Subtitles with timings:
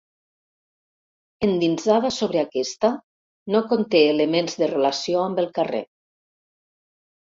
[1.47, 2.91] Endinsada sobre aquesta,
[3.57, 5.83] no conté elements de relació amb el carrer.